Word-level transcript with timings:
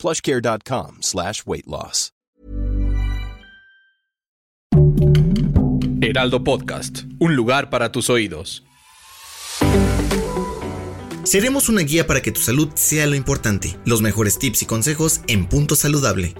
plushcare.com 0.00 0.98
slash 1.02 1.42
weight 1.46 1.66
loss. 1.66 2.12
Heraldo 6.02 6.42
Podcast, 6.42 7.02
un 7.18 7.36
lugar 7.36 7.68
para 7.70 7.92
tus 7.92 8.08
oídos. 8.08 8.64
Seremos 11.24 11.68
una 11.68 11.82
guía 11.82 12.06
para 12.06 12.22
que 12.22 12.32
tu 12.32 12.40
salud 12.40 12.70
sea 12.74 13.06
lo 13.06 13.14
importante. 13.14 13.76
Los 13.84 14.00
mejores 14.00 14.38
tips 14.38 14.62
y 14.62 14.66
consejos 14.66 15.20
en 15.28 15.46
Punto 15.46 15.76
Saludable. 15.76 16.34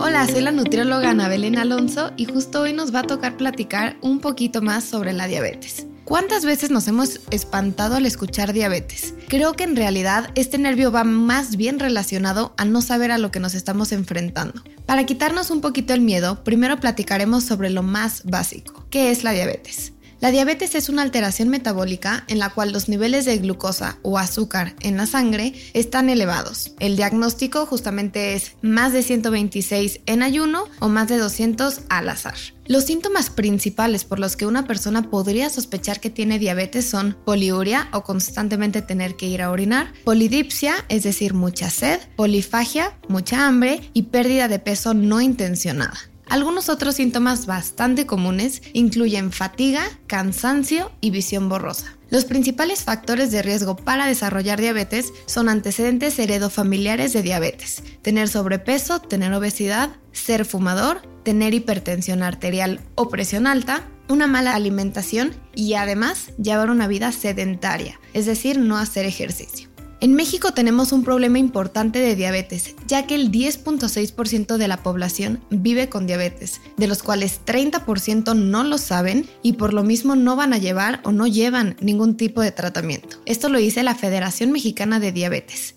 Hola, 0.00 0.26
soy 0.26 0.42
la 0.42 0.50
nutrióloga 0.50 1.10
Ana 1.10 1.28
Belén 1.28 1.56
Alonso 1.56 2.10
y 2.16 2.24
justo 2.24 2.62
hoy 2.62 2.72
nos 2.72 2.94
va 2.94 3.00
a 3.00 3.04
tocar 3.04 3.36
platicar 3.36 3.96
un 4.02 4.20
poquito 4.20 4.60
más 4.60 4.84
sobre 4.84 5.12
la 5.12 5.28
diabetes. 5.28 5.86
¿Cuántas 6.04 6.44
veces 6.44 6.70
nos 6.70 6.88
hemos 6.88 7.20
espantado 7.30 7.94
al 7.94 8.06
escuchar 8.06 8.52
diabetes? 8.52 9.14
Creo 9.28 9.52
que 9.52 9.62
en 9.62 9.76
realidad 9.76 10.30
este 10.34 10.58
nervio 10.58 10.90
va 10.90 11.04
más 11.04 11.56
bien 11.56 11.78
relacionado 11.78 12.54
a 12.56 12.64
no 12.64 12.82
saber 12.82 13.12
a 13.12 13.18
lo 13.18 13.30
que 13.30 13.38
nos 13.38 13.54
estamos 13.54 13.92
enfrentando. 13.92 14.62
Para 14.84 15.06
quitarnos 15.06 15.50
un 15.50 15.60
poquito 15.60 15.94
el 15.94 16.00
miedo, 16.00 16.42
primero 16.42 16.80
platicaremos 16.80 17.44
sobre 17.44 17.70
lo 17.70 17.84
más 17.84 18.24
básico, 18.24 18.84
¿qué 18.90 19.12
es 19.12 19.22
la 19.22 19.30
diabetes? 19.30 19.92
La 20.22 20.30
diabetes 20.30 20.76
es 20.76 20.88
una 20.88 21.02
alteración 21.02 21.48
metabólica 21.48 22.22
en 22.28 22.38
la 22.38 22.50
cual 22.50 22.70
los 22.70 22.88
niveles 22.88 23.24
de 23.24 23.38
glucosa 23.38 23.98
o 24.02 24.18
azúcar 24.18 24.76
en 24.78 24.96
la 24.96 25.06
sangre 25.08 25.52
están 25.74 26.08
elevados. 26.08 26.76
El 26.78 26.96
diagnóstico 26.96 27.66
justamente 27.66 28.34
es 28.34 28.52
más 28.62 28.92
de 28.92 29.02
126 29.02 29.98
en 30.06 30.22
ayuno 30.22 30.66
o 30.78 30.88
más 30.88 31.08
de 31.08 31.18
200 31.18 31.80
al 31.88 32.08
azar. 32.08 32.36
Los 32.68 32.84
síntomas 32.84 33.30
principales 33.30 34.04
por 34.04 34.20
los 34.20 34.36
que 34.36 34.46
una 34.46 34.64
persona 34.64 35.10
podría 35.10 35.50
sospechar 35.50 35.98
que 35.98 36.08
tiene 36.08 36.38
diabetes 36.38 36.88
son 36.88 37.16
poliuria 37.24 37.88
o 37.92 38.04
constantemente 38.04 38.80
tener 38.80 39.16
que 39.16 39.26
ir 39.26 39.42
a 39.42 39.50
orinar, 39.50 39.92
polidipsia, 40.04 40.76
es 40.88 41.02
decir, 41.02 41.34
mucha 41.34 41.68
sed, 41.68 41.98
polifagia, 42.14 42.96
mucha 43.08 43.48
hambre 43.48 43.90
y 43.92 44.02
pérdida 44.02 44.46
de 44.46 44.60
peso 44.60 44.94
no 44.94 45.20
intencionada. 45.20 46.11
Algunos 46.28 46.68
otros 46.68 46.94
síntomas 46.94 47.46
bastante 47.46 48.06
comunes 48.06 48.62
incluyen 48.72 49.32
fatiga, 49.32 49.82
cansancio 50.06 50.90
y 51.00 51.10
visión 51.10 51.48
borrosa. 51.48 51.96
Los 52.10 52.24
principales 52.24 52.84
factores 52.84 53.30
de 53.30 53.42
riesgo 53.42 53.76
para 53.76 54.06
desarrollar 54.06 54.60
diabetes 54.60 55.12
son 55.26 55.48
antecedentes 55.48 56.18
heredofamiliares 56.18 57.12
de 57.12 57.22
diabetes, 57.22 57.82
tener 58.02 58.28
sobrepeso, 58.28 59.00
tener 59.00 59.32
obesidad, 59.32 59.90
ser 60.12 60.44
fumador, 60.44 61.02
tener 61.22 61.54
hipertensión 61.54 62.22
arterial 62.22 62.80
o 62.94 63.08
presión 63.08 63.46
alta, 63.46 63.82
una 64.08 64.26
mala 64.26 64.54
alimentación 64.54 65.34
y 65.54 65.74
además 65.74 66.32
llevar 66.36 66.70
una 66.70 66.86
vida 66.86 67.12
sedentaria, 67.12 67.98
es 68.12 68.26
decir, 68.26 68.58
no 68.58 68.76
hacer 68.76 69.06
ejercicio. 69.06 69.71
En 70.02 70.14
México 70.14 70.50
tenemos 70.52 70.90
un 70.90 71.04
problema 71.04 71.38
importante 71.38 72.00
de 72.00 72.16
diabetes, 72.16 72.74
ya 72.88 73.06
que 73.06 73.14
el 73.14 73.30
10.6% 73.30 74.56
de 74.56 74.66
la 74.66 74.82
población 74.82 75.44
vive 75.50 75.88
con 75.88 76.08
diabetes, 76.08 76.60
de 76.76 76.88
los 76.88 77.04
cuales 77.04 77.40
30% 77.46 78.34
no 78.34 78.64
lo 78.64 78.78
saben 78.78 79.28
y 79.44 79.52
por 79.52 79.72
lo 79.72 79.84
mismo 79.84 80.16
no 80.16 80.34
van 80.34 80.54
a 80.54 80.58
llevar 80.58 81.00
o 81.04 81.12
no 81.12 81.28
llevan 81.28 81.76
ningún 81.80 82.16
tipo 82.16 82.40
de 82.40 82.50
tratamiento. 82.50 83.18
Esto 83.26 83.48
lo 83.48 83.58
dice 83.58 83.84
la 83.84 83.94
Federación 83.94 84.50
Mexicana 84.50 84.98
de 84.98 85.12
Diabetes. 85.12 85.76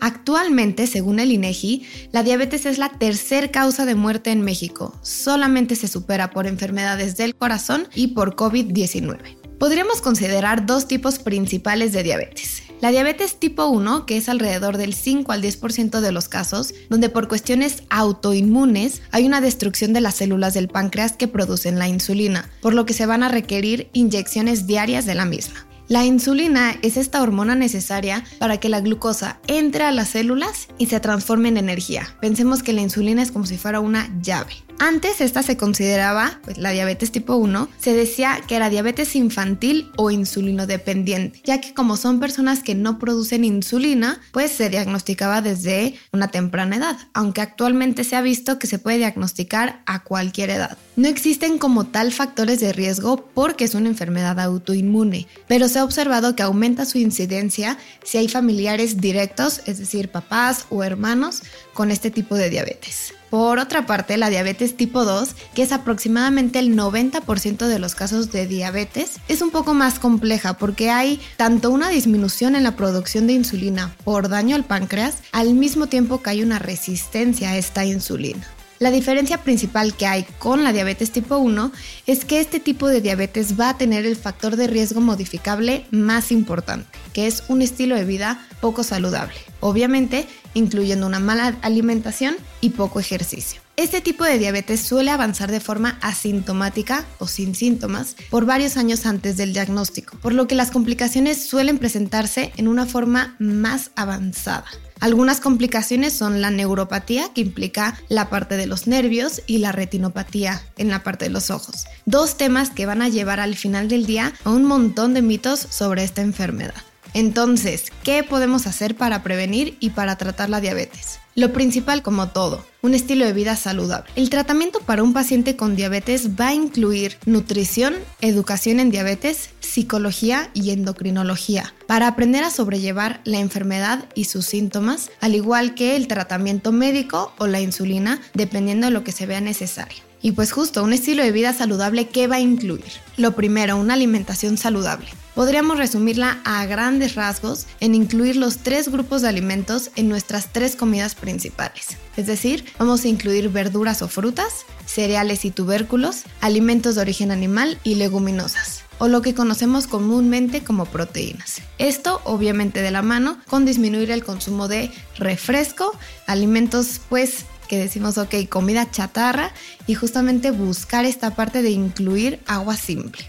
Actualmente, 0.00 0.86
según 0.86 1.20
el 1.20 1.30
INEGI, 1.30 1.82
la 2.10 2.22
diabetes 2.22 2.64
es 2.64 2.78
la 2.78 2.88
tercer 2.88 3.50
causa 3.50 3.84
de 3.84 3.94
muerte 3.94 4.30
en 4.30 4.40
México. 4.40 4.98
Solamente 5.02 5.76
se 5.76 5.88
supera 5.88 6.30
por 6.30 6.46
enfermedades 6.46 7.18
del 7.18 7.34
corazón 7.34 7.86
y 7.94 8.08
por 8.08 8.34
COVID-19. 8.34 9.58
Podríamos 9.58 10.00
considerar 10.00 10.64
dos 10.64 10.88
tipos 10.88 11.18
principales 11.18 11.92
de 11.92 12.02
diabetes. 12.02 12.67
La 12.80 12.90
diabetes 12.90 13.40
tipo 13.40 13.66
1, 13.66 14.06
que 14.06 14.16
es 14.16 14.28
alrededor 14.28 14.76
del 14.76 14.94
5 14.94 15.32
al 15.32 15.42
10% 15.42 16.00
de 16.00 16.12
los 16.12 16.28
casos, 16.28 16.74
donde 16.88 17.08
por 17.08 17.26
cuestiones 17.26 17.82
autoinmunes 17.90 19.02
hay 19.10 19.26
una 19.26 19.40
destrucción 19.40 19.92
de 19.92 20.00
las 20.00 20.14
células 20.14 20.54
del 20.54 20.68
páncreas 20.68 21.12
que 21.16 21.26
producen 21.26 21.80
la 21.80 21.88
insulina, 21.88 22.48
por 22.60 22.74
lo 22.74 22.86
que 22.86 22.94
se 22.94 23.06
van 23.06 23.24
a 23.24 23.28
requerir 23.28 23.90
inyecciones 23.94 24.68
diarias 24.68 25.06
de 25.06 25.16
la 25.16 25.24
misma. 25.24 25.66
La 25.88 26.04
insulina 26.04 26.76
es 26.82 26.96
esta 26.96 27.20
hormona 27.20 27.56
necesaria 27.56 28.22
para 28.38 28.58
que 28.58 28.68
la 28.68 28.80
glucosa 28.80 29.40
entre 29.48 29.84
a 29.84 29.90
las 29.90 30.10
células 30.10 30.68
y 30.78 30.86
se 30.86 31.00
transforme 31.00 31.48
en 31.48 31.56
energía. 31.56 32.14
Pensemos 32.20 32.62
que 32.62 32.74
la 32.74 32.82
insulina 32.82 33.22
es 33.22 33.32
como 33.32 33.46
si 33.46 33.56
fuera 33.56 33.80
una 33.80 34.08
llave. 34.20 34.67
Antes 34.80 35.20
esta 35.20 35.42
se 35.42 35.56
consideraba, 35.56 36.40
pues 36.44 36.56
la 36.56 36.70
diabetes 36.70 37.10
tipo 37.10 37.34
1, 37.34 37.68
se 37.80 37.94
decía 37.94 38.40
que 38.46 38.54
era 38.54 38.70
diabetes 38.70 39.16
infantil 39.16 39.90
o 39.96 40.12
insulinodependiente, 40.12 41.40
ya 41.44 41.60
que 41.60 41.74
como 41.74 41.96
son 41.96 42.20
personas 42.20 42.62
que 42.62 42.76
no 42.76 43.00
producen 43.00 43.44
insulina, 43.44 44.20
pues 44.30 44.52
se 44.52 44.70
diagnosticaba 44.70 45.42
desde 45.42 45.96
una 46.12 46.28
temprana 46.28 46.76
edad, 46.76 46.96
aunque 47.12 47.40
actualmente 47.40 48.04
se 48.04 48.14
ha 48.14 48.22
visto 48.22 48.60
que 48.60 48.68
se 48.68 48.78
puede 48.78 48.98
diagnosticar 48.98 49.82
a 49.84 50.04
cualquier 50.04 50.50
edad. 50.50 50.78
No 50.94 51.08
existen 51.08 51.58
como 51.58 51.86
tal 51.86 52.12
factores 52.12 52.60
de 52.60 52.72
riesgo 52.72 53.28
porque 53.34 53.64
es 53.64 53.74
una 53.74 53.88
enfermedad 53.88 54.38
autoinmune, 54.38 55.26
pero 55.48 55.68
se 55.68 55.80
ha 55.80 55.84
observado 55.84 56.36
que 56.36 56.44
aumenta 56.44 56.84
su 56.84 56.98
incidencia 56.98 57.78
si 58.04 58.18
hay 58.18 58.28
familiares 58.28 59.00
directos, 59.00 59.60
es 59.66 59.78
decir, 59.78 60.08
papás 60.08 60.66
o 60.70 60.84
hermanos, 60.84 61.42
con 61.74 61.90
este 61.90 62.12
tipo 62.12 62.36
de 62.36 62.48
diabetes. 62.48 63.17
Por 63.30 63.58
otra 63.58 63.84
parte, 63.84 64.16
la 64.16 64.30
diabetes 64.30 64.76
tipo 64.76 65.04
2, 65.04 65.34
que 65.54 65.62
es 65.62 65.72
aproximadamente 65.72 66.58
el 66.58 66.76
90% 66.76 67.66
de 67.66 67.78
los 67.78 67.94
casos 67.94 68.32
de 68.32 68.46
diabetes, 68.46 69.20
es 69.28 69.42
un 69.42 69.50
poco 69.50 69.74
más 69.74 69.98
compleja 69.98 70.54
porque 70.54 70.90
hay 70.90 71.20
tanto 71.36 71.70
una 71.70 71.90
disminución 71.90 72.56
en 72.56 72.62
la 72.62 72.76
producción 72.76 73.26
de 73.26 73.34
insulina 73.34 73.94
por 74.04 74.28
daño 74.28 74.56
al 74.56 74.64
páncreas, 74.64 75.18
al 75.32 75.54
mismo 75.54 75.88
tiempo 75.88 76.22
que 76.22 76.30
hay 76.30 76.42
una 76.42 76.58
resistencia 76.58 77.50
a 77.50 77.56
esta 77.58 77.84
insulina. 77.84 78.46
La 78.78 78.92
diferencia 78.92 79.38
principal 79.38 79.96
que 79.96 80.06
hay 80.06 80.24
con 80.38 80.62
la 80.62 80.72
diabetes 80.72 81.10
tipo 81.10 81.36
1 81.38 81.72
es 82.06 82.24
que 82.24 82.38
este 82.38 82.60
tipo 82.60 82.86
de 82.86 83.00
diabetes 83.00 83.58
va 83.58 83.70
a 83.70 83.78
tener 83.78 84.06
el 84.06 84.14
factor 84.14 84.54
de 84.54 84.68
riesgo 84.68 85.00
modificable 85.00 85.84
más 85.90 86.30
importante, 86.30 86.86
que 87.12 87.26
es 87.26 87.42
un 87.48 87.60
estilo 87.60 87.96
de 87.96 88.04
vida 88.04 88.46
poco 88.60 88.84
saludable, 88.84 89.34
obviamente 89.58 90.28
incluyendo 90.54 91.08
una 91.08 91.18
mala 91.18 91.56
alimentación 91.62 92.36
y 92.60 92.70
poco 92.70 93.00
ejercicio. 93.00 93.60
Este 93.76 94.00
tipo 94.00 94.24
de 94.24 94.38
diabetes 94.38 94.80
suele 94.80 95.10
avanzar 95.10 95.50
de 95.50 95.60
forma 95.60 95.98
asintomática 96.00 97.04
o 97.18 97.26
sin 97.26 97.54
síntomas 97.54 98.16
por 98.30 98.44
varios 98.44 98.76
años 98.76 99.06
antes 99.06 99.36
del 99.36 99.52
diagnóstico, 99.52 100.16
por 100.18 100.34
lo 100.34 100.46
que 100.46 100.56
las 100.56 100.70
complicaciones 100.70 101.44
suelen 101.44 101.78
presentarse 101.78 102.52
en 102.56 102.68
una 102.68 102.86
forma 102.86 103.36
más 103.38 103.90
avanzada. 103.94 104.66
Algunas 105.00 105.40
complicaciones 105.40 106.12
son 106.12 106.40
la 106.40 106.50
neuropatía, 106.50 107.32
que 107.34 107.40
implica 107.40 107.98
la 108.08 108.28
parte 108.30 108.56
de 108.56 108.66
los 108.66 108.86
nervios, 108.86 109.42
y 109.46 109.58
la 109.58 109.72
retinopatía, 109.72 110.62
en 110.76 110.88
la 110.88 111.02
parte 111.02 111.26
de 111.26 111.30
los 111.30 111.50
ojos. 111.50 111.86
Dos 112.06 112.36
temas 112.36 112.70
que 112.70 112.86
van 112.86 113.02
a 113.02 113.08
llevar 113.08 113.40
al 113.40 113.56
final 113.56 113.88
del 113.88 114.06
día 114.06 114.32
a 114.44 114.50
un 114.50 114.64
montón 114.64 115.14
de 115.14 115.22
mitos 115.22 115.60
sobre 115.60 116.04
esta 116.04 116.22
enfermedad. 116.22 116.74
Entonces, 117.14 117.86
¿qué 118.02 118.22
podemos 118.22 118.66
hacer 118.66 118.96
para 118.96 119.22
prevenir 119.22 119.76
y 119.80 119.90
para 119.90 120.16
tratar 120.16 120.50
la 120.50 120.60
diabetes? 120.60 121.20
Lo 121.34 121.52
principal, 121.52 122.02
como 122.02 122.30
todo, 122.30 122.64
un 122.82 122.94
estilo 122.94 123.24
de 123.24 123.32
vida 123.32 123.54
saludable. 123.54 124.10
El 124.16 124.28
tratamiento 124.28 124.80
para 124.80 125.04
un 125.04 125.12
paciente 125.12 125.54
con 125.54 125.76
diabetes 125.76 126.30
va 126.30 126.48
a 126.48 126.54
incluir 126.54 127.16
nutrición, 127.26 127.94
educación 128.20 128.80
en 128.80 128.90
diabetes, 128.90 129.50
psicología 129.60 130.50
y 130.52 130.70
endocrinología, 130.70 131.74
para 131.86 132.08
aprender 132.08 132.42
a 132.42 132.50
sobrellevar 132.50 133.20
la 133.22 133.38
enfermedad 133.38 134.06
y 134.16 134.24
sus 134.24 134.46
síntomas, 134.46 135.10
al 135.20 135.36
igual 135.36 135.76
que 135.76 135.94
el 135.94 136.08
tratamiento 136.08 136.72
médico 136.72 137.32
o 137.38 137.46
la 137.46 137.60
insulina, 137.60 138.20
dependiendo 138.34 138.88
de 138.88 138.92
lo 138.92 139.04
que 139.04 139.12
se 139.12 139.26
vea 139.26 139.40
necesario. 139.40 140.02
Y 140.20 140.32
pues 140.32 140.50
justo, 140.50 140.82
un 140.82 140.92
estilo 140.92 141.22
de 141.22 141.30
vida 141.30 141.52
saludable, 141.52 142.08
¿qué 142.08 142.26
va 142.26 142.36
a 142.36 142.40
incluir? 142.40 142.92
Lo 143.16 143.36
primero, 143.36 143.76
una 143.76 143.94
alimentación 143.94 144.56
saludable. 144.56 145.06
Podríamos 145.38 145.78
resumirla 145.78 146.40
a 146.44 146.66
grandes 146.66 147.14
rasgos 147.14 147.68
en 147.78 147.94
incluir 147.94 148.34
los 148.34 148.58
tres 148.58 148.88
grupos 148.88 149.22
de 149.22 149.28
alimentos 149.28 149.92
en 149.94 150.08
nuestras 150.08 150.52
tres 150.52 150.74
comidas 150.74 151.14
principales. 151.14 151.96
Es 152.16 152.26
decir, 152.26 152.64
vamos 152.76 153.04
a 153.04 153.08
incluir 153.08 153.48
verduras 153.48 154.02
o 154.02 154.08
frutas, 154.08 154.66
cereales 154.84 155.44
y 155.44 155.52
tubérculos, 155.52 156.24
alimentos 156.40 156.96
de 156.96 157.02
origen 157.02 157.30
animal 157.30 157.78
y 157.84 157.94
leguminosas. 157.94 158.82
o 158.98 159.06
lo 159.06 159.22
que 159.22 159.32
conocemos 159.32 159.86
comúnmente 159.86 160.64
como 160.64 160.84
proteínas. 160.84 161.62
Esto 161.78 162.20
obviamente 162.24 162.82
de 162.82 162.90
la 162.90 163.02
mano 163.02 163.38
con 163.46 163.64
disminuir 163.64 164.10
el 164.10 164.24
consumo 164.24 164.66
de 164.66 164.90
refresco, 165.18 165.96
alimentos 166.26 167.00
pues 167.08 167.44
que 167.68 167.78
decimos, 167.78 168.18
ok, 168.18 168.34
comida 168.48 168.90
chatarra 168.90 169.52
y 169.86 169.94
justamente 169.94 170.50
buscar 170.50 171.04
esta 171.04 171.36
parte 171.36 171.62
de 171.62 171.70
incluir 171.70 172.40
agua 172.48 172.76
simple. 172.76 173.24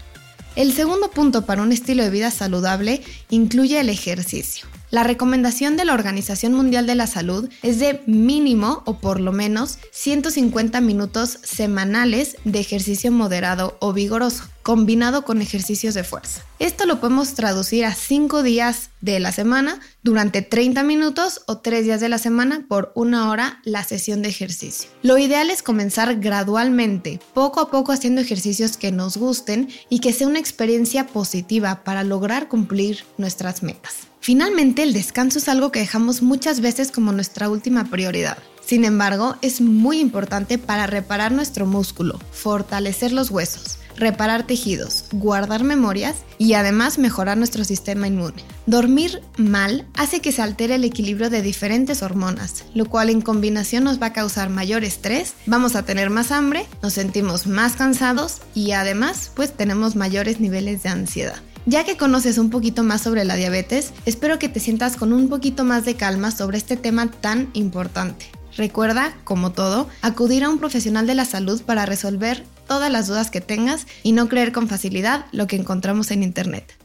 El 0.56 0.72
segundo 0.72 1.10
punto 1.10 1.46
para 1.46 1.62
un 1.62 1.72
estilo 1.72 2.02
de 2.02 2.10
vida 2.10 2.30
saludable 2.30 3.02
incluye 3.30 3.80
el 3.80 3.88
ejercicio. 3.88 4.66
La 4.90 5.04
recomendación 5.04 5.76
de 5.76 5.84
la 5.84 5.94
Organización 5.94 6.52
Mundial 6.52 6.84
de 6.84 6.96
la 6.96 7.06
Salud 7.06 7.48
es 7.62 7.78
de 7.78 8.02
mínimo 8.06 8.82
o 8.86 8.98
por 8.98 9.20
lo 9.20 9.30
menos 9.30 9.78
150 9.92 10.80
minutos 10.80 11.38
semanales 11.44 12.36
de 12.44 12.58
ejercicio 12.58 13.12
moderado 13.12 13.76
o 13.78 13.92
vigoroso, 13.92 14.48
combinado 14.64 15.24
con 15.24 15.42
ejercicios 15.42 15.94
de 15.94 16.02
fuerza. 16.02 16.44
Esto 16.58 16.86
lo 16.86 16.98
podemos 16.98 17.34
traducir 17.34 17.84
a 17.84 17.94
5 17.94 18.42
días 18.42 18.90
de 19.00 19.20
la 19.20 19.30
semana 19.30 19.78
durante 20.02 20.42
30 20.42 20.82
minutos 20.82 21.42
o 21.46 21.58
3 21.58 21.84
días 21.84 22.00
de 22.00 22.08
la 22.08 22.18
semana 22.18 22.64
por 22.68 22.90
una 22.96 23.30
hora 23.30 23.60
la 23.62 23.84
sesión 23.84 24.22
de 24.22 24.28
ejercicio. 24.30 24.90
Lo 25.04 25.18
ideal 25.18 25.50
es 25.50 25.62
comenzar 25.62 26.16
gradualmente, 26.16 27.20
poco 27.32 27.60
a 27.60 27.70
poco 27.70 27.92
haciendo 27.92 28.20
ejercicios 28.20 28.76
que 28.76 28.90
nos 28.90 29.18
gusten 29.18 29.68
y 29.88 30.00
que 30.00 30.12
sea 30.12 30.26
una 30.26 30.40
experiencia 30.40 31.06
positiva 31.06 31.84
para 31.84 32.02
lograr 32.02 32.48
cumplir 32.48 33.04
nuestras 33.18 33.62
metas. 33.62 34.09
Finalmente, 34.20 34.82
el 34.82 34.92
descanso 34.92 35.38
es 35.38 35.48
algo 35.48 35.72
que 35.72 35.80
dejamos 35.80 36.20
muchas 36.20 36.60
veces 36.60 36.92
como 36.92 37.10
nuestra 37.10 37.48
última 37.48 37.84
prioridad. 37.86 38.36
Sin 38.64 38.84
embargo, 38.84 39.36
es 39.40 39.60
muy 39.62 39.98
importante 39.98 40.58
para 40.58 40.86
reparar 40.86 41.32
nuestro 41.32 41.66
músculo, 41.66 42.20
fortalecer 42.30 43.12
los 43.12 43.30
huesos, 43.30 43.78
reparar 43.96 44.46
tejidos, 44.46 45.06
guardar 45.10 45.64
memorias 45.64 46.16
y 46.38 46.52
además 46.52 46.98
mejorar 46.98 47.38
nuestro 47.38 47.64
sistema 47.64 48.06
inmune. 48.06 48.44
Dormir 48.66 49.22
mal 49.38 49.86
hace 49.94 50.20
que 50.20 50.32
se 50.32 50.42
altere 50.42 50.76
el 50.76 50.84
equilibrio 50.84 51.30
de 51.30 51.42
diferentes 51.42 52.02
hormonas, 52.02 52.64
lo 52.74 52.84
cual 52.86 53.10
en 53.10 53.22
combinación 53.22 53.84
nos 53.84 54.00
va 54.00 54.06
a 54.06 54.12
causar 54.12 54.50
mayor 54.50 54.84
estrés, 54.84 55.34
vamos 55.46 55.74
a 55.74 55.84
tener 55.84 56.10
más 56.10 56.30
hambre, 56.30 56.66
nos 56.82 56.92
sentimos 56.92 57.46
más 57.46 57.72
cansados 57.72 58.42
y 58.54 58.72
además 58.72 59.32
pues 59.34 59.56
tenemos 59.56 59.96
mayores 59.96 60.40
niveles 60.40 60.82
de 60.82 60.90
ansiedad. 60.90 61.40
Ya 61.70 61.84
que 61.84 61.96
conoces 61.96 62.36
un 62.38 62.50
poquito 62.50 62.82
más 62.82 63.00
sobre 63.00 63.24
la 63.24 63.36
diabetes, 63.36 63.92
espero 64.04 64.40
que 64.40 64.48
te 64.48 64.58
sientas 64.58 64.96
con 64.96 65.12
un 65.12 65.28
poquito 65.28 65.62
más 65.62 65.84
de 65.84 65.94
calma 65.94 66.32
sobre 66.32 66.58
este 66.58 66.76
tema 66.76 67.08
tan 67.08 67.48
importante. 67.52 68.26
Recuerda, 68.56 69.16
como 69.22 69.52
todo, 69.52 69.88
acudir 70.02 70.42
a 70.42 70.48
un 70.48 70.58
profesional 70.58 71.06
de 71.06 71.14
la 71.14 71.24
salud 71.24 71.62
para 71.62 71.86
resolver 71.86 72.44
todas 72.66 72.90
las 72.90 73.06
dudas 73.06 73.30
que 73.30 73.40
tengas 73.40 73.86
y 74.02 74.10
no 74.10 74.28
creer 74.28 74.50
con 74.50 74.66
facilidad 74.66 75.26
lo 75.30 75.46
que 75.46 75.54
encontramos 75.54 76.10
en 76.10 76.24
Internet. 76.24 76.76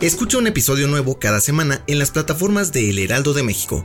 Escucha 0.00 0.38
un 0.38 0.46
episodio 0.46 0.86
nuevo 0.86 1.18
cada 1.18 1.40
semana 1.40 1.82
en 1.88 1.98
las 1.98 2.12
plataformas 2.12 2.72
de 2.72 2.90
El 2.90 3.00
Heraldo 3.00 3.34
de 3.34 3.42
México 3.42 3.84